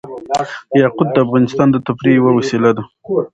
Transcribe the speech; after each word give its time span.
یاقوت 0.81 1.07
د 1.13 1.17
افغانانو 1.25 1.71
د 1.73 1.77
تفریح 1.87 2.15
یوه 2.19 2.31
وسیله 2.39 2.69
ده. 2.77 2.83